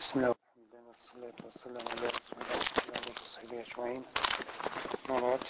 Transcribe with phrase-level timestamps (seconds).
[0.00, 4.02] بسم الله والحمد لله والصلاة والسلام على رسول الله وعلى آله وصحبه أجمعين
[5.10, 5.40] وبعد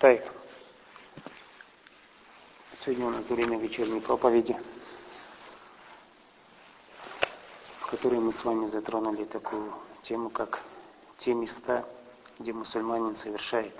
[0.00, 0.22] طيب
[2.84, 4.56] Сегодня у нас время вечерней проповеди,
[7.80, 9.72] в которой мы с вами затронули такую
[10.02, 10.62] тему, как
[11.18, 11.84] те места,
[12.38, 13.74] где мусульманин совершает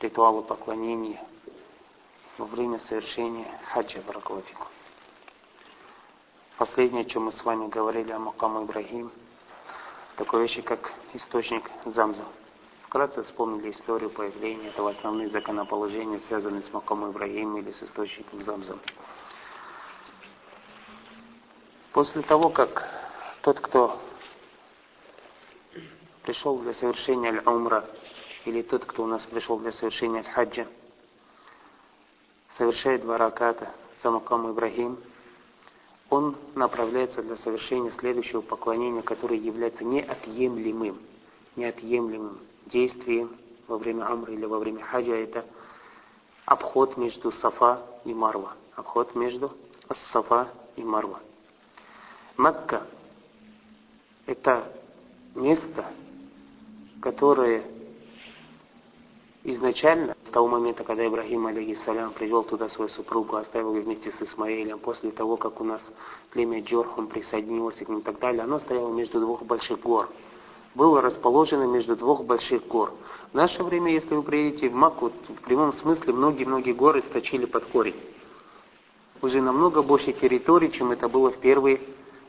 [0.00, 1.24] ритуалы поклонения
[2.36, 4.66] во время совершения хаджа Баракалафику.
[6.59, 9.13] Последнее, о чем мы с вами говорили о Макаму Ибрагим,
[10.17, 12.25] такой вещи, как источник Замза.
[12.83, 18.77] Вкратце вспомнили историю появления этого основных законоположений, связанных с Макаму Ибрагим или с источником Замза.
[21.93, 22.85] После того, как
[23.41, 23.97] тот, кто
[26.23, 27.85] пришел для совершения аль-умра,
[28.43, 30.67] или тот, кто у нас пришел для совершения аль-хаджа,
[32.57, 33.71] совершает два раката
[34.03, 34.99] за Макам Ибрагим,
[36.09, 40.99] он направляется для совершения следующего поклонения, которое является неотъемлемым,
[41.55, 43.35] неотъемлемым действием
[43.67, 45.15] во время Амра или во время Хаджа.
[45.15, 45.45] Это
[46.45, 48.53] обход между Сафа и Марва.
[48.75, 49.51] Обход между
[50.11, 51.19] Сафа и Марва.
[52.37, 52.87] Макка–
[54.25, 54.71] это
[55.35, 55.85] место,
[57.01, 57.63] которое
[59.43, 64.21] изначально, с того момента, когда Ибрагим, алейхиссалям, привел туда свою супругу, оставил ее вместе с
[64.21, 65.81] Исмаилем, после того, как у нас
[66.29, 70.07] племя Джорхум присоединилось к ним и так далее, оно стояло между двух больших гор.
[70.75, 72.93] Было расположено между двух больших гор.
[73.31, 77.65] В наше время, если вы приедете в Макку, в прямом смысле многие-многие горы сточили под
[77.65, 77.99] корень.
[79.23, 81.81] Уже намного больше территорий, чем это было в первые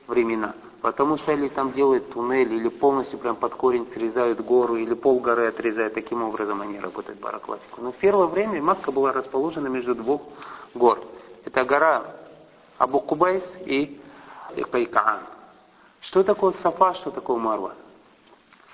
[0.07, 0.55] времена.
[0.83, 5.21] Потому что или там делают туннель, или полностью прям под корень срезают гору, или пол
[5.21, 7.83] горы отрезают, таким образом они работают بارك الله فيكم.
[7.83, 10.23] Но в первое время Макка была расположена между двух
[10.75, 11.01] гор.
[11.45, 12.05] Это гора
[12.79, 14.01] Абу Кубайс и
[14.71, 15.21] Кайкаан.
[16.01, 17.75] Что такое Сафа, что такое Марва?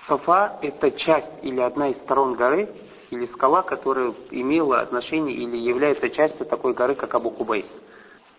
[0.07, 2.69] Сафа– это часть или одна из сторон горы,
[3.09, 7.67] или скала, которая имела отношение или является частью такой горы, как Абу Кубайс.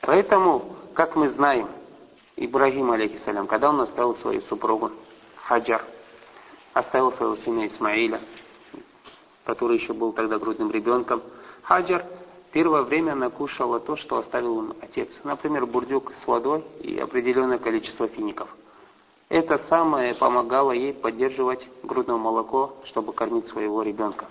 [0.01, 1.69] Поэтому, как мы знаем,
[2.41, 4.93] Ибрагим, алейхиссалям, когда он оставил свою супругу
[5.37, 5.85] Хаджар,
[6.73, 8.21] оставил своего сына Исмаиля,
[9.45, 11.21] который еще был тогда грудным ребенком,
[11.63, 12.05] Хаджар
[12.53, 15.11] первое время накушала то, что оставил им отец.
[15.25, 18.49] Например, бурдюк с водой и определенное количество фиников.
[19.29, 24.27] Это самое помогало ей поддерживать грудное молоко, чтобы кормить своего ребенка.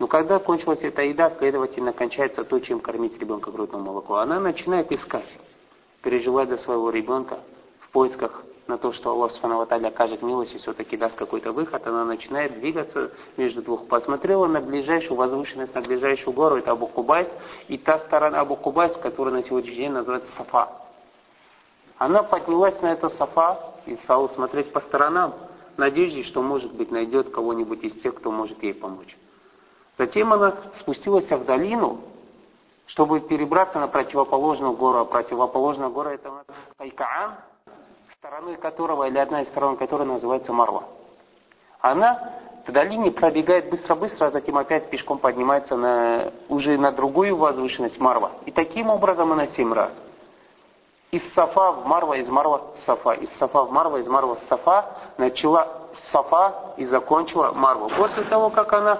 [0.00, 4.16] Но когда кончилась эта еда, следовательно, кончается то, чем кормить ребенка грудное молоко.
[4.16, 5.28] Она начинает искать
[6.02, 7.38] переживать за своего ребенка
[7.80, 12.04] в поисках на то, что Аллах سبحانه окажет милость и все-таки даст какой-то выход, она
[12.04, 13.88] начинает двигаться между двух.
[13.88, 17.28] Посмотрела на ближайшую возвышенность, на ближайшую гору, это Абу Кубайс,
[17.68, 20.68] и та сторона Абу Кубайс, которая на сегодняшний день называется Сафа.
[21.96, 25.34] Она поднялась на это Сафа и стала смотреть по сторонам,
[25.74, 29.16] в надежде, что, может быть, найдет кого-нибудь из тех, кто может ей помочь.
[29.96, 32.00] Затем она спустилась в долину,
[32.88, 34.98] чтобы перебраться на противоположную гору.
[34.98, 36.30] А противоположная гора это
[36.78, 37.34] Айкаан,
[38.12, 40.84] стороной которого, или одна из сторон которой называется Марва.
[41.80, 42.32] Она
[42.66, 48.32] в долине пробегает быстро-быстро, а затем опять пешком поднимается на, уже на другую возвышенность Марва.
[48.46, 49.92] И таким образом она семь раз.
[51.10, 54.40] Из Сафа в Марва, из Марва в Сафа, из Сафа в Марва, из Марва в
[54.40, 57.90] Сафа, начала Сафа и закончила Марву.
[57.96, 58.98] После того, как она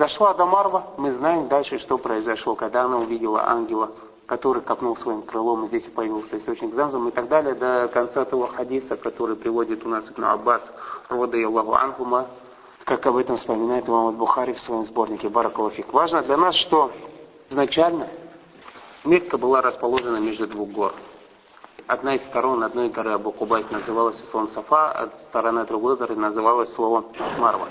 [0.00, 3.90] Дошла до Марва, мы знаем дальше, что произошло, когда она увидела ангела,
[4.24, 8.46] который копнул своим крылом, и здесь появился источник Замзам и так далее, до конца того
[8.46, 10.62] хадиса, который приводит у нас Ибн Аббас,
[11.10, 12.06] رضي الله عنه
[12.86, 15.92] как об этом вспоминает Имам Бухари в своем сборнике بارك الله فيك.
[15.92, 16.90] Важно для нас, что
[17.50, 18.08] изначально
[19.04, 20.94] Мекка была расположена между двух гор.
[21.86, 26.72] Одна из сторон одной горы Абу Кубайс называлась словом Сафа, а сторона другой горы называлась
[26.72, 27.04] словом
[27.36, 27.68] Марва.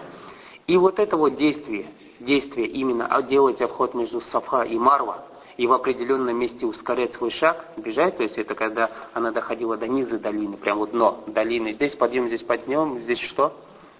[0.67, 5.25] И вот это вот действие, действие именно делать обход между Сафа и Марва,
[5.57, 9.87] и в определенном месте ускорять свой шаг, бежать, то есть это когда она доходила до
[9.87, 11.73] низа долины, прям вот дно долины.
[11.73, 13.53] Здесь подъем, здесь подъем, здесь что?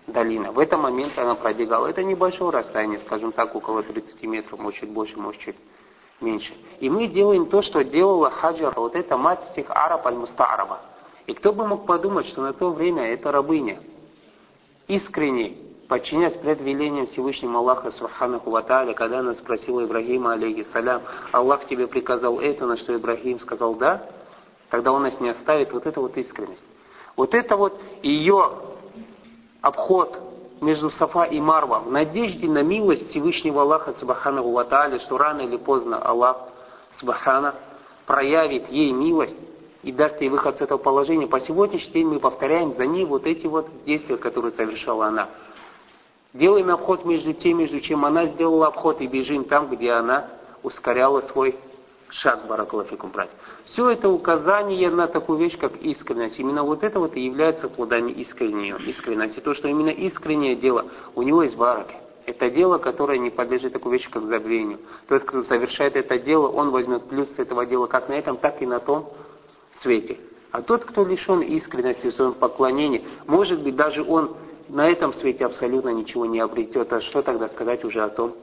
[0.07, 0.51] Долина.
[0.51, 1.87] В этот момент она пробегала.
[1.87, 5.57] Это небольшое расстояние, скажем так, около 30 метров, может чуть больше, может чуть
[6.21, 6.53] меньше.
[6.79, 10.79] И мы делаем то, что делала Хаджар, вот это мать всех араб аль-мустаараба.
[11.27, 13.81] И кто бы мог подумать, что на то время это рабыня,
[14.87, 15.57] искренне
[15.89, 21.01] подчинясь предвелениям Всевышнему Аллаха Субханаху Ваталя, когда она спросила Ибрагима, алейхиссалям,
[21.31, 24.03] Аллах тебе приказал это, на что Ибрагим сказал да,
[24.69, 26.63] тогда он нас не оставит, вот это вот искренность.
[27.15, 28.51] Вот это вот ее
[29.61, 30.19] обход
[30.61, 35.57] между Сафа и Марва в надежде на милость Всевышнего Аллаха Субханаху Ваталя, что рано или
[35.57, 36.37] поздно Аллах
[36.99, 37.55] Субхана
[38.05, 39.37] проявит ей милость
[39.81, 43.25] и даст ей выход с этого положения, по сегодняшний день мы повторяем за ней вот
[43.25, 45.29] эти вот действия, которые совершала она.
[46.33, 50.27] Делаем обход между тем, между чем она сделала обход, и бежим там, где она
[50.61, 51.55] ускоряла свой
[52.09, 53.29] шаг, баракалафикум, брать.
[53.65, 56.39] Все это указание на такую вещь, как искренность.
[56.39, 59.39] Именно вот это вот и является плодами искренней искренности.
[59.39, 60.85] То, что именно искреннее дело,
[61.15, 61.95] у него есть бараки.
[62.27, 64.79] Это дело, которое не подлежит такой вещи, как забвению.
[65.07, 68.61] Тот, кто совершает это дело, он возьмет плюс с этого дела как на этом, так
[68.61, 69.11] и на том
[69.81, 70.19] свете.
[70.51, 74.35] А тот, кто лишен искренности в своем поклонении, может быть, даже он
[74.69, 76.93] на этом свете абсолютно ничего не обретет.
[76.93, 78.35] А что тогда сказать уже о том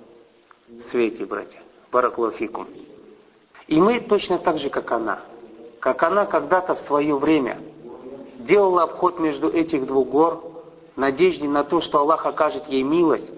[0.91, 1.61] свете, братья?
[1.93, 2.67] Бараклофикум.
[3.69, 5.21] И мы точно так же, как она.
[5.81, 7.59] Как она когда-то в свое время
[8.41, 10.53] делала обход между этих двух гор,
[10.97, 13.31] надежде на то, что Аллах окажет ей милость,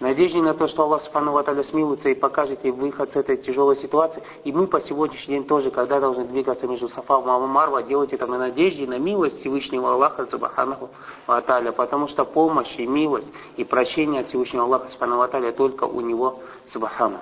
[0.00, 3.76] надежде на то, что Аллах Субхану Ваталя смилуется и покажет ей выход с этой тяжелой
[3.76, 4.22] ситуации.
[4.44, 8.26] И мы по сегодняшний день тоже, когда должны двигаться между Сафа и Марва, делать это
[8.26, 10.88] на надежде на милость Всевышнего Аллаха Субхану
[11.26, 16.00] Ваталя, потому что помощь и милость и прощение от Всевышнего Аллаха Субхану Ваталя только у
[16.00, 17.20] него Субхана.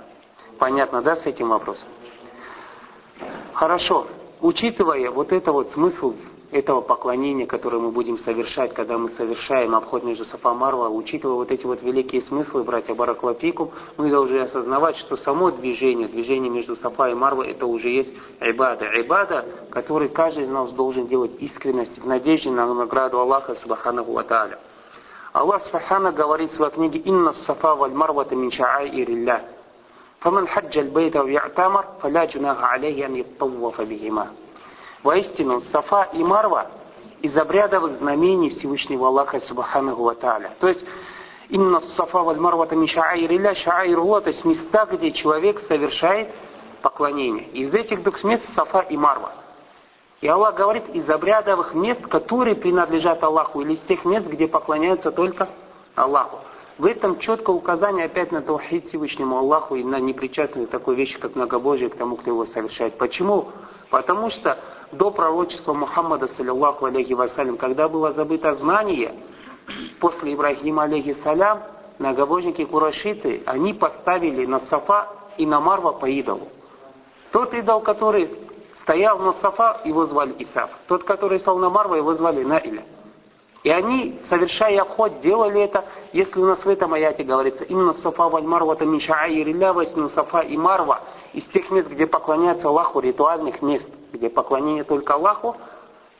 [0.58, 1.88] Понятно, да, с этим вопросом?
[3.52, 4.06] Хорошо.
[4.40, 6.14] Учитывая вот это вот смысл
[6.51, 11.35] этого поклонения, которое мы будем совершать, когда мы совершаем обход между Сафа и Марва, учитывая
[11.35, 16.77] вот эти вот великие смыслы, братья Бараклапикум, мы должны осознавать, что само движение, движение между
[16.77, 18.85] Сафа и Марва, это уже есть ибада.
[19.01, 24.23] Ибада, который каждый из нас должен делать искренность в надежде на награду Аллаха Субханаху Ва
[24.23, 24.59] Тааля.
[25.33, 29.41] Аллах Субхана говорит в своей книге «Инна сафа валь марвата мин ша'аирилля».
[30.23, 34.27] فمن حج البيت أو يعتمر فلا جناح عليه أن يطوف بهما
[35.02, 36.66] Воистину, Сафа и Марва
[37.22, 40.50] из обрядовых знамений Всевышнего Аллаха Субханаху Ва Тааля.
[40.60, 40.84] То есть,
[41.48, 46.28] именно Сафа валь Марва там шаайрилля, шаайрулла, то есть места, где человек совершает
[46.82, 47.48] поклонение.
[47.48, 49.32] Из этих двух мест Сафа и Марва.
[50.20, 55.12] И Аллах говорит, из обрядовых мест, которые принадлежат Аллаху, или из тех мест, где поклоняются
[55.12, 55.48] только
[55.94, 56.38] Аллаху.
[56.76, 61.34] В этом четкое указание опять на таухид Всевышнему Аллаху и на непричастность такой вещи, как
[61.34, 62.98] многобожие к тому, кто его совершает.
[62.98, 63.48] Почему?
[63.90, 64.58] Потому что
[64.92, 69.14] до пророчества Мухаммада, саллиллаху алейхи вассалям, когда было забыто знание,
[70.00, 71.60] после Ибрахима, алейхиссалям,
[71.98, 76.48] многобожники Курашиты, они поставили на Сафа и на Марва по идолу.
[77.32, 78.30] Тот идол, который
[78.82, 80.70] стоял на Сафа, его звали Исаф.
[80.86, 82.84] Тот, который стал на Марва, его звали Наиля.
[83.64, 88.28] И они, совершая обход, делали это, если у нас в этом аяте говорится, именно Сафа
[88.28, 89.74] валь Марва, это Мишаирилля,
[90.14, 91.00] Сафа и Марва,
[91.34, 95.56] из тех мест, где поклоняются Аллаху, ритуальных мест, где поклонение только Аллаху,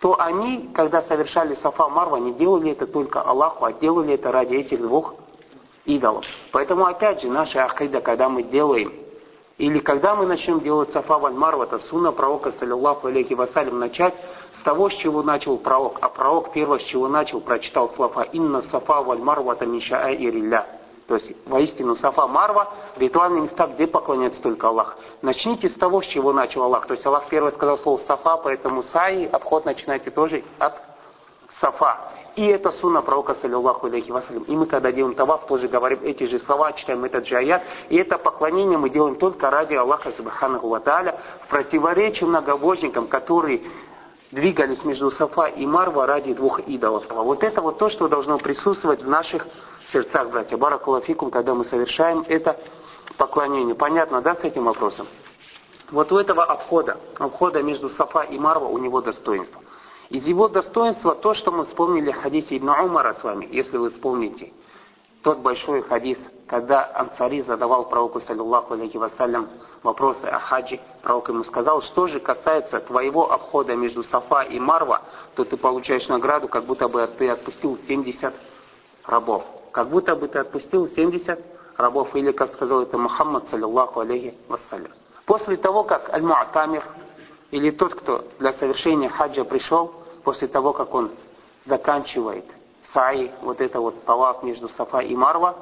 [0.01, 4.55] то они, когда совершали Сафа Марва, не делали это только Аллаху, а делали это ради
[4.55, 5.15] этих двух
[5.85, 6.25] идолов.
[6.53, 8.93] Поэтому, опять же, наша ахида, когда мы делаем,
[9.57, 14.15] или когда мы начнем делать Сафа Валь Марва, это сунна пророка, саллиллаху алейхи вассалям, начать
[14.61, 15.99] с того, с чего начал пророк.
[16.01, 20.65] А пророк первое, с чего начал, прочитал слова «Инна Сафа Валь Марва тамиша ирилля».
[21.09, 22.69] То есть, воистину, Сафа, Марва,
[22.99, 24.97] ритуальные места, где поклоняется только Аллах.
[25.23, 26.87] Начните с того, с чего начал Аллах.
[26.87, 30.75] То есть, Аллах первый сказал слово Сафа, поэтому Саи, обход начинайте тоже от
[31.61, 31.99] Сафа.
[32.37, 34.45] И это сунна пророка, саллиллаху алейхи вассалям.
[34.45, 37.63] И мы, когда делаем таваф, тоже говорим эти же слова, читаем этот же аят.
[37.89, 43.63] И это поклонение мы делаем только ради Аллаха, субханаху ва в противоречии многобожникам, которые
[44.31, 47.07] двигались между Сафа и Марва ради двух идолов.
[47.09, 49.45] А вот это вот то, что должно присутствовать в наших
[49.93, 50.57] сердцах, братья.
[50.57, 52.57] Баракулафикум, когда мы совершаем это
[53.19, 53.75] поклонение.
[53.75, 55.07] Понятно, да, с этим вопросом?
[55.91, 59.61] Вот у этого обхода, обхода между Сафа и Марва, у него достоинство.
[60.09, 63.91] Из его достоинства то, что мы вспомнили в хадисе Ибн Умара с вами, если вы
[63.91, 64.53] вспомните.
[65.23, 69.49] Тот большой хадис, когда Ансари задавал пророку, саллиллаху алейхи вассалям,
[69.83, 75.03] вопросы о хаджи, пророк ему сказал, что же касается твоего обхода между Сафа и Марва,
[75.35, 78.33] то ты получаешь награду, как будто бы ты отпустил 70
[79.05, 79.45] рабов
[79.79, 81.39] как будто бы ты отпустил 70
[81.79, 84.93] рабов, или, как сказал это Мухаммад, саллиллаху алейхи вассалям.
[85.27, 86.83] После того, как Аль-Му'тамир,
[87.53, 89.93] или тот, кто для совершения хаджа пришел,
[90.25, 91.13] после того, как он
[91.65, 92.45] заканчивает
[92.83, 95.57] саи, вот это вот талак между Сафа и Марва,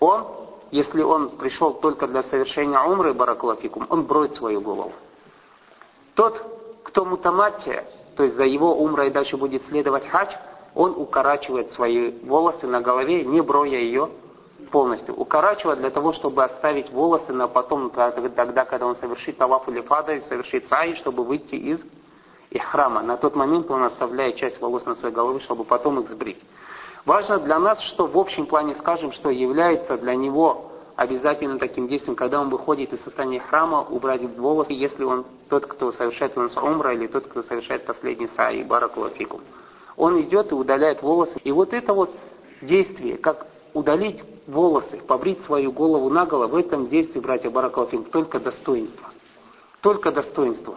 [0.00, 0.26] он,
[0.70, 4.92] если он пришел только для совершения умры, баракулафикум, он броет свою голову.
[6.14, 6.40] Тот,
[6.84, 7.84] кто мутаматтия,
[8.16, 10.32] то есть за его умрой дальше будет следовать хадж,
[10.74, 14.08] он укорачивает свои волосы на голове, не броя ее
[14.70, 15.14] полностью.
[15.14, 20.14] Укорачивает для того, чтобы оставить волосы на потом, тогда, когда он совершит таваф или фада,
[20.14, 21.80] и совершит саи, чтобы выйти из
[22.58, 23.02] храма.
[23.02, 26.40] На тот момент он оставляет часть волос на своей голове, чтобы потом их сбрить.
[27.04, 32.14] Важно для нас, что в общем плане скажем, что является для него обязательно таким действием,
[32.14, 36.56] когда он выходит из состояния храма, убрать волосы, если он тот, кто совершает у нас
[36.56, 39.40] умра, или тот, кто совершает последний саи, баракулафикум.
[39.96, 41.38] Он идет и удаляет волосы.
[41.42, 42.10] И вот это вот
[42.60, 48.40] действие, как удалить волосы, побрить свою голову на голову, в этом действии, братья Баракалфин, только
[48.40, 49.08] достоинство.
[49.80, 50.76] Только достоинство.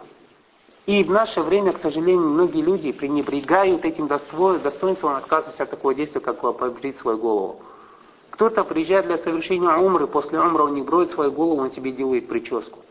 [0.86, 6.20] И в наше время, к сожалению, многие люди пренебрегают этим достоинством, отказываются от такого действия,
[6.20, 7.60] как побрить свою голову.
[8.30, 12.28] Кто-то приезжает для совершения умры, после умры он не броет свою голову, он себе делает
[12.28, 12.83] прическу.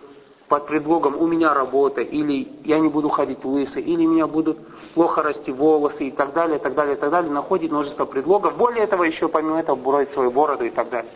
[0.53, 4.60] Под предлогом «у меня работа», или «я не буду ходить лысый», или «меня будут
[4.93, 7.31] плохо расти волосы» и так далее, и так далее, и так далее.
[7.31, 8.55] Находит множество предлогов.
[8.55, 11.12] Более этого, еще помимо этого, броет свою бороду и так далее.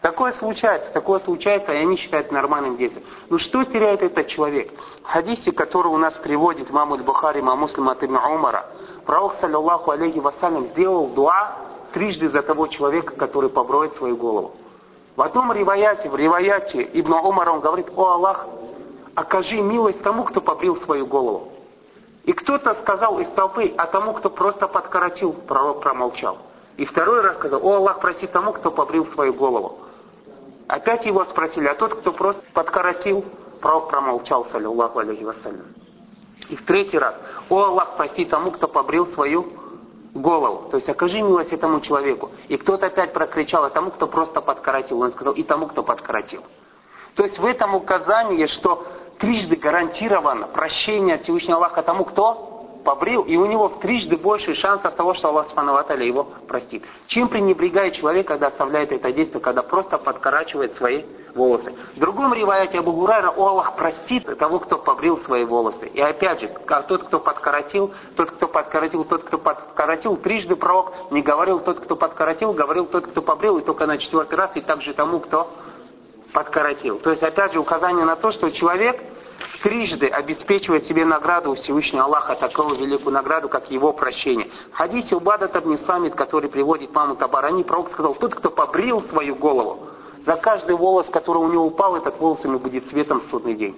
[0.00, 3.04] Такое случается, такое случается, и они считают нормальным действием.
[3.28, 4.70] Ну что теряет этот человек?
[5.02, 8.64] В хадисе, который у нас приводит имам Аль-Бухари, имам Муслим от Ибн Умара,
[9.04, 11.56] пророк, саллиллаху алейхи вассалям, сделал дуа
[11.92, 14.54] трижды за того человека, который поброет свою голову.
[15.16, 18.46] В одном риваяте, в риваяте Ибн Умара он говорит, о Аллах,
[19.18, 21.52] окажи милость тому, кто побрил свою голову.
[22.24, 26.38] И кто-то сказал из толпы, а тому, кто просто подкоротил, пророк промолчал.
[26.76, 29.80] И второй раз сказал, о Аллах, проси тому, кто побрил свою голову.
[30.68, 33.24] Опять его спросили, а тот, кто просто подкоротил,
[33.60, 35.66] пророк промолчал, саллиллаху алейхи вассалям.
[36.48, 37.16] И в третий раз,
[37.48, 39.46] о Аллах, прости тому, кто побрил свою
[40.14, 40.68] голову.
[40.70, 42.30] То есть окажи милость этому человеку.
[42.46, 45.00] И кто-то опять прокричал, а тому, кто просто подкоротил.
[45.00, 46.44] Он сказал, и тому, кто подкоротил.
[47.18, 48.86] То есть в этом указании, что
[49.18, 54.54] трижды гарантировано прощение от Всевышнего Аллаха тому, кто побрил, и у него в трижды больше
[54.54, 56.84] шансов того, что Аллах Субхану его простит.
[57.08, 61.02] Чем пренебрегает человек, когда оставляет это действие, когда просто подкорачивает свои
[61.34, 61.74] волосы.
[61.96, 65.88] В другом риваяте Абу Гурайра, о Аллах простит того, кто побрил свои волосы.
[65.88, 66.48] И опять же,
[66.86, 71.96] тот, кто подкоротил, тот, кто подкоротил, тот, кто подкоротил, трижды пророк не говорил тот, кто
[71.96, 75.50] подкоротил, говорил тот, кто побрил, и только на четвертый раз, и также тому, кто
[76.32, 76.98] подкоротил.
[76.98, 79.02] То есть, опять же, указание на то, что человек
[79.62, 84.48] трижды обеспечивает себе награду у Всевышнего Аллаха, такую великую награду, как его прощение.
[84.72, 89.34] В хадисе Убада Табни Самит, который приводит маму Табарани, пророк сказал, тот, кто побрил свою
[89.34, 89.88] голову,
[90.20, 93.76] за каждый волос, который у него упал, этот волос ему будет цветом в судный день.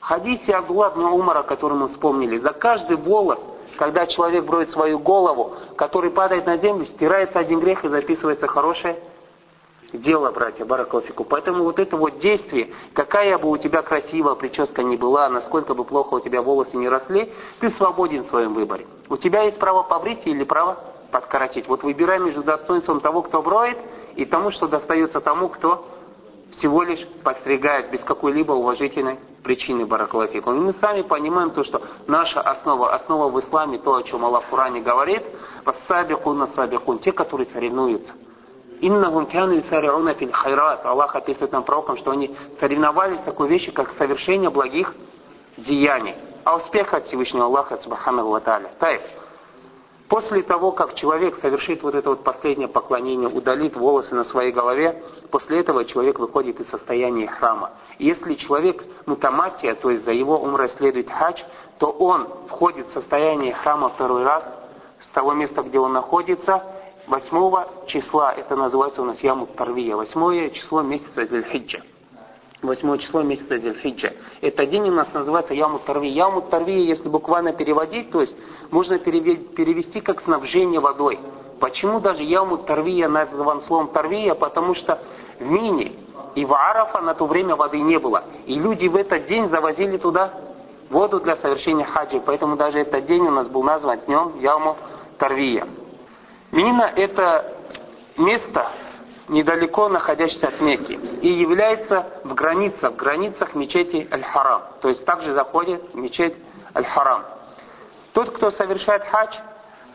[0.00, 3.40] В хадисе Абдулла Умара, который мы вспомнили, за каждый волос,
[3.76, 8.98] когда человек броет свою голову, который падает на землю, стирается один грех и записывается хорошее
[9.98, 11.24] дело, братья, баракофику.
[11.24, 15.84] Поэтому вот это вот действие, какая бы у тебя красивая прическа ни была, насколько бы
[15.84, 18.86] плохо у тебя волосы не росли, ты свободен в своем выборе.
[19.08, 20.78] У тебя есть право побрить или право
[21.10, 21.68] подкоротить.
[21.68, 23.78] Вот выбирай между достоинством того, кто броет,
[24.16, 25.86] и тому, что достается тому, кто
[26.52, 30.52] всего лишь подстригает без какой-либо уважительной причины баракалафику.
[30.52, 34.44] И мы сами понимаем то, что наша основа, основа в исламе, то, о чем Аллах
[34.44, 35.22] в Коране говорит,
[35.64, 38.12] «Вассабикун насабикун», те, которые соревнуются.
[38.86, 40.84] Иннахум кяну исариуна фил хайрат.
[40.84, 44.94] Аллах описывает нам пророкам, что они соревновались в такой вещи, как совершение благих
[45.56, 46.14] деяний.
[46.44, 48.70] А успех от Всевышнего Аллаха, Субхану Ва Тааля.
[50.06, 55.02] После того, как человек совершит вот это вот последнее поклонение, удалит волосы на своей голове,
[55.30, 57.70] после этого человек выходит из состояния храма.
[57.98, 61.42] Если человек мутаматия, то есть за его умра следует хадж,
[61.78, 64.44] то он входит в состояние храма второй раз,
[65.00, 66.62] с того места, где он находится,
[67.06, 71.80] 8 числа, это называется у нас Яму Тарвия, 8 число месяца Зельхиджа.
[72.62, 74.12] 8 число месяца Зельхиджа.
[74.40, 76.10] Этот день у нас называется Яму Тарвия.
[76.10, 78.34] Яму Тарвия, если буквально переводить, то есть
[78.70, 81.18] можно перевести как снабжение водой.
[81.60, 84.34] Почему даже Яму Тарвия назван словом Тарвия?
[84.34, 84.98] Потому что
[85.38, 85.92] в Мине
[86.34, 88.24] и в Арафа на то время воды не было.
[88.46, 90.32] И люди в этот день завозили туда
[90.88, 92.22] воду для совершения хаджи.
[92.24, 94.76] Поэтому даже этот день у нас был назван днем Яму
[95.18, 95.66] Тарвия.
[96.54, 97.52] Мина– это
[98.16, 98.70] место,
[99.26, 104.62] недалеко находящееся от Мекки, и является в границах, в границах мечети Аль-Харам.
[104.80, 106.36] То есть также заходит в мечеть
[106.72, 107.22] Аль-Харам.
[108.12, 109.34] Тот, кто совершает хадж,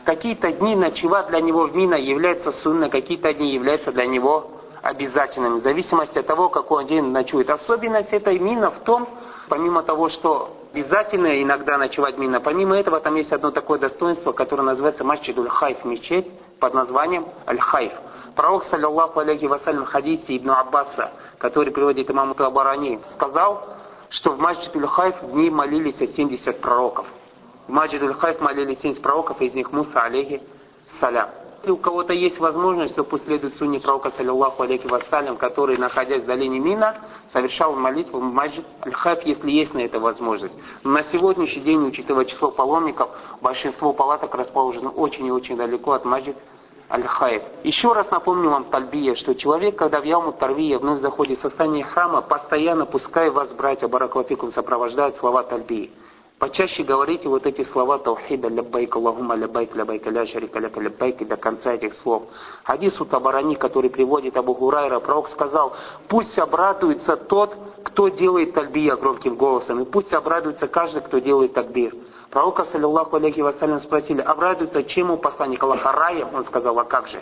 [0.03, 4.51] какие-то дни ночевать для него в Мина является сунной, какие-то дни являются для него
[4.81, 7.49] обязательными, в зависимости от того, какой день ночует.
[7.49, 9.07] Особенность этой Мина в том,
[9.47, 14.63] помимо того, что обязательно иногда ночевать Мина, помимо этого там есть одно такое достоинство, которое
[14.63, 16.27] называется Масчидуль Хайф, мечеть,
[16.59, 17.93] под названием Аль-Хайф.
[18.35, 23.75] Пророк, саллиллаху алейхи вассалям, в хадисе Ибн Аббаса, который приводит имаму Табарани, сказал,
[24.09, 27.07] что в Маджид Аль-Хайф в ней молились 70 пророков.
[27.67, 30.41] В Маджид Аль-Хайф молились 70 пророков, из них Муса, алейхи
[30.99, 31.29] салям.
[31.59, 36.23] Если у кого-то есть возможность, то пусть следует сунне пророка, саллиллаху алейхи вассалям, который, находясь
[36.23, 36.95] в долине Мина,
[37.33, 40.55] совершал молитву مسجد الخيف, если есть на это возможность.
[40.83, 43.09] Но на сегодняшний день, учитывая число паломников,
[43.41, 46.37] большинство палаток расположено очень и очень далеко от مسجد
[46.89, 47.41] الخيف.
[47.63, 51.83] Еще раз напомню вам тальбия, что человек, когда в يوم التروية вновь заходит в состояние
[51.83, 55.91] ихрама, постоянно, пускай вас, братья بارك الله فيكم, сопровождают слова тальбии.
[56.39, 61.35] Почаще говорите вот эти слова таухида لبيك اللهم لبيك لبيك لا شريك لك لبيك до
[61.35, 62.29] конца этих слов.
[62.63, 65.73] Хадис у Табарани, который приводит Абу Гурайра, пророк сказал,
[66.07, 71.93] пусть обрадуется тот, кто делает тальбия громким голосом, и пусть обрадуется каждый, кто делает такбир.
[72.31, 76.29] Пророка, саллиллаху алейхи вассалям, спросили, обрадуется чему посланник Аллаха раем?
[76.33, 77.21] Он сказал, а как же?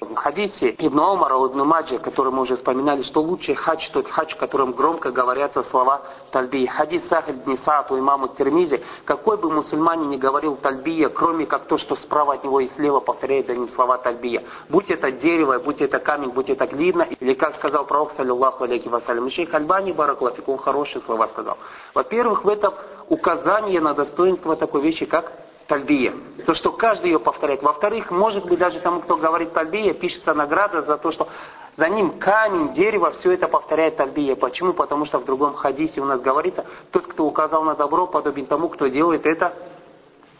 [0.00, 4.34] В хадисе Ибн Омара, Ибн Маджи, который мы уже вспоминали, что лучший хадж тот хадж,
[4.34, 6.66] в котором громко говорятся слова тальби.
[6.66, 11.78] Хадис Сахиль Днисаат у имаму Термизи, какой бы мусульманин ни говорил тальбия, кроме как то,
[11.78, 14.42] что справа от него и слева повторяет за ним слова тальбия.
[14.68, 18.88] Будь это дерево, будь это камень, будь это глина, или как сказал пророк, саллиллаху алейхи
[18.88, 21.56] вассалям, шейх Альбани Бараклафик, он хорошие слова сказал.
[21.94, 22.74] Во-первых, в этом
[23.08, 26.12] указание на достоинство такой вещи, как тальбия.
[26.46, 27.62] То, что каждый ее повторяет.
[27.62, 31.28] Во-вторых, может быть, даже тому, кто говорит тальбия, пишется награда за то, что
[31.76, 34.36] за ним камень, дерево, все это повторяет тальбия.
[34.36, 34.72] Почему?
[34.72, 38.68] Потому что в другом хадисе у нас говорится, тот, кто указал на добро, подобен тому,
[38.68, 39.52] кто делает это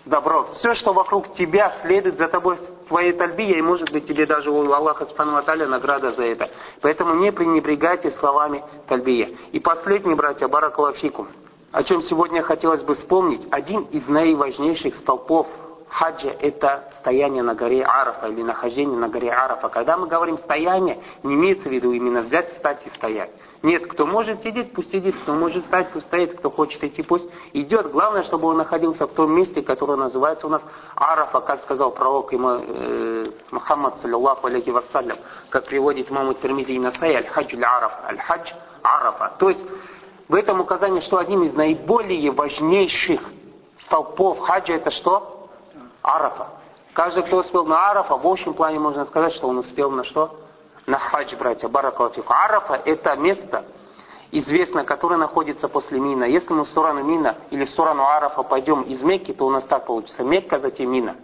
[0.04, 0.44] добро.
[0.44, 4.70] Все, что вокруг тебя следует за тобой твоей тальбия, и может быть тебе даже у
[4.72, 6.50] Аллаха Субхану награда за это.
[6.80, 9.30] Поэтому не пренебрегайте словами тальбия.
[9.52, 11.28] И последний, братья, баракалафикум
[11.74, 15.48] о чем сегодня хотелось бы вспомнить, один из наиважнейших столпов
[15.88, 19.68] хаджа– это стояние на горе Арафа или нахождение на горе Арафа.
[19.68, 23.30] Когда мы говорим стояние, не имеется в виду именно взять, встать и стоять.
[23.62, 27.26] Нет, кто может сидеть, пусть сидит, кто может встать, пусть стоит, кто хочет идти, пусть
[27.54, 27.90] идет.
[27.90, 30.62] Главное, чтобы он находился в том месте, которое называется у нас
[30.94, 35.18] Арафа, как сказал пророк ему, э, Мухаммад, саллиллаху алейхи вассалям,
[35.50, 38.52] как приводит имаму Термизи и Насай, аль-хаджу арафа аль-хадж
[38.84, 39.32] Арафа.
[39.38, 39.64] То есть,
[40.28, 43.20] в этом указании, что одним из наиболее важнейших
[43.84, 45.50] столпов хаджа это что?
[46.02, 46.48] Арафа.
[46.94, 50.40] Каждый, кто успел на Арафа, в общем плане можно сказать, что он успел на что?
[50.86, 52.24] На хадж, братья, баракалатиф.
[52.28, 53.64] Арафа это место,
[54.30, 56.24] известно, которое находится после Мина.
[56.24, 59.64] Если мы в сторону Мина или в сторону Арафа пойдем из Мекки, то у нас
[59.64, 60.22] так получится.
[60.22, 61.16] Мекка, затем Мина.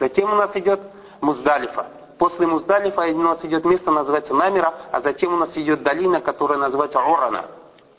[0.00, 0.80] Затем у нас идет
[1.20, 1.86] Муздалифа.
[2.18, 6.58] После Муздалифа у нас идет место, называется Намира, а затем у нас идет долина, которая
[6.58, 7.44] называется Орана.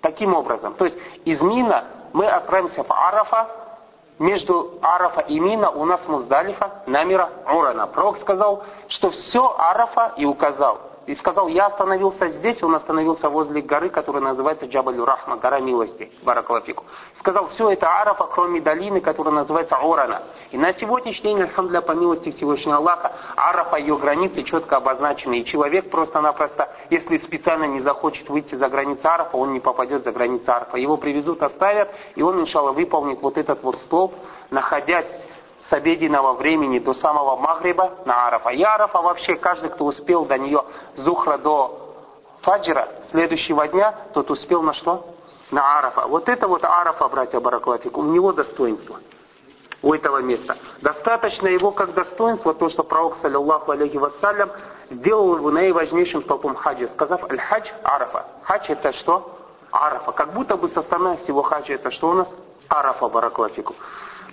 [0.04, 3.48] Таким образом, то есть из Мина мы отправимся в Арафа,
[4.20, 7.88] между Арафа и Мина у нас Муздалифа, Намира, Урана.
[7.88, 13.62] Пророк сказал, что все Арафа и указал и сказал, я остановился здесь, он остановился возле
[13.62, 16.86] горы, которая называется Джабалю Рахма, гора милости, Баракалафику.
[17.20, 20.24] Сказал, все это Арафа, кроме долины, которая называется Орана.
[20.52, 25.40] И на сегодняшний день, альхамдуля, по милости Всевышнего Аллаха, Арафа, ее границы четко обозначены.
[25.40, 30.12] И человек просто-напросто, если специально не захочет выйти за границы Арафа, он не попадет за
[30.12, 30.78] границы Арафа.
[30.78, 34.14] Его привезут, оставят, и он, иншалла, выполнит вот этот вот столб,
[34.52, 35.06] находясь
[35.70, 38.50] с обеденного времени до самого Магриба на Арафа.
[38.50, 40.64] И Арафа вообще, каждый, кто успел до нее
[40.96, 41.80] Зухра до
[42.42, 45.06] Фаджира следующего дня, тот успел на что?
[45.52, 46.08] На Арафа.
[46.08, 49.00] Вот это вот Арафа, братья Бараклатик, у него достоинство
[49.84, 50.58] у этого места.
[50.82, 54.50] Достаточно его как достоинство, то, что пророк, саллиллаху алейхи вассалям,
[54.90, 58.26] сделал его наиважнейшим столпом хаджа, сказав аль-хадж Арафа.
[58.44, 59.38] Хадж это что?
[59.72, 60.12] Арафа.
[60.14, 62.34] Как будто бы составная всего хаджа это что у нас?
[62.70, 63.76] Арафа, бараклатику.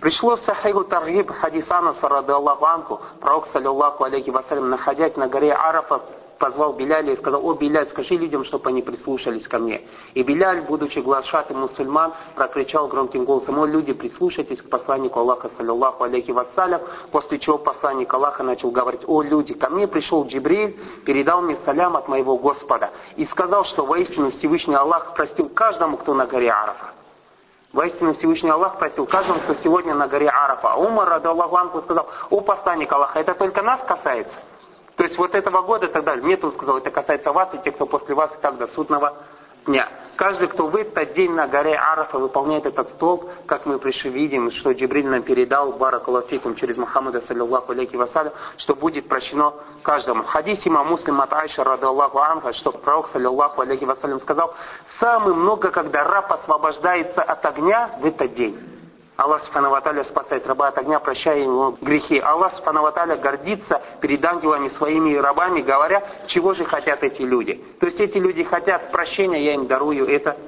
[0.01, 5.29] Пришло в Сахиху Таргиб хадис Анаса, рады Аллаху Анку, пророк, саллиллаху алейхи вассалям, находясь на
[5.29, 6.01] горе Арафа,
[6.39, 9.83] позвал Беляля и сказал, о, Беляль, скажи людям, чтобы они прислушались ко мне.
[10.15, 16.03] И Беляль, будучи глашатым мусульман, прокричал громким голосом, о, люди, прислушайтесь к посланнику Аллаха, саллиллаху
[16.05, 16.81] алейхи вассалям,
[17.13, 21.95] после чего посланник Аллаха начал говорить, о, люди, ко мне пришел Джибриль, передал мне салям
[21.95, 27.00] от моего Господа и сказал, что воистину Всевышний Аллах простил каждому, кто на горе Арафа.
[27.73, 30.73] Воистину Всевышний Аллах просил каждому, кто сегодня на горе Арафа.
[30.73, 34.39] А Умар, рады Аллаху Анху, сказал, о посланник Аллаха, это только нас касается.
[34.97, 36.25] То есть вот этого года и так далее.
[36.25, 39.15] Нет, он сказал, это касается вас и тех, кто после вас и так до судного
[39.67, 39.89] дня.
[40.17, 44.51] Каждый, кто в этот день на горе Арафа выполняет этот столб, как мы пришли видим,
[44.51, 50.25] что Джибриль нам передал, баракалафикум, через Мухаммада, саллиллаху алейхи вассалям, что будет прощено каждому.
[50.25, 54.55] Хадис има муслим от Айша, рады Аллаху анха, что пророк, саллиллаху алейхи вассалям, сказал,
[54.99, 58.80] самый много, когда раб освобождается от огня в этот день.
[59.21, 59.71] Аллах Субхану
[60.05, 62.19] спасает раба от огня, прощая ему грехи.
[62.19, 67.63] Аллах Субхану гордится перед ангелами своими рабами, говоря, чего же хотят эти люди.
[67.81, 70.39] То есть эти люди хотят прощения, я им дарую это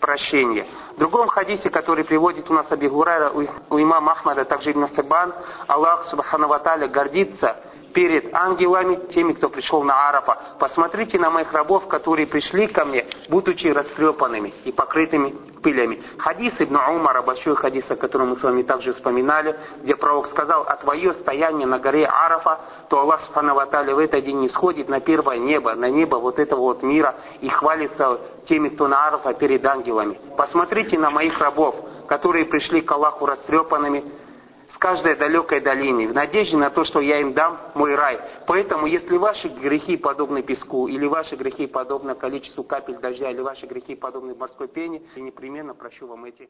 [0.00, 0.66] прощение.
[0.96, 5.34] В другом хадисе, который приводит у нас Аби у, имама Ахмада, также Ибн Хибан,
[5.66, 6.48] Аллах Субхану
[6.88, 7.56] гордится
[7.92, 10.38] перед ангелами, теми, кто пришел на Арафа.
[10.58, 16.02] Посмотрите на моих рабов, которые пришли ко мне, будучи растрепанными и покрытыми пылями.
[16.18, 20.64] Хадис Ибн Умара, большой хадис, о котором мы с вами также вспоминали, где пророк сказал,
[20.66, 25.00] а твое стояние на горе Арафа, то Аллах Субхану в этот день не сходит на
[25.00, 29.64] первое небо, на небо вот этого вот мира и хвалится теми, кто на Арафа перед
[29.64, 30.18] ангелами.
[30.36, 31.76] Посмотрите на моих рабов,
[32.08, 34.04] которые пришли к Аллаху растрепанными,
[34.74, 38.18] с каждой далекой долины, в надежде на то, что я им дам мой рай.
[38.46, 43.66] Поэтому, если ваши грехи подобны песку, или ваши грехи подобны количеству капель дождя, или ваши
[43.66, 46.48] грехи подобны морской пене, я непременно прощу вам эти